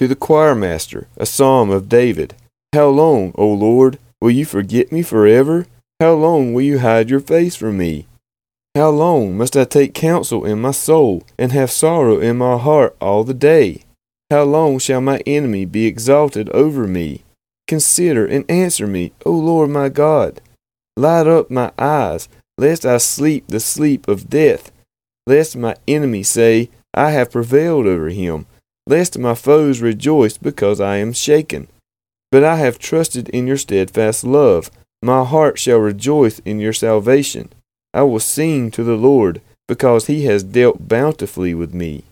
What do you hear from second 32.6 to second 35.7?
trusted in your steadfast love. My heart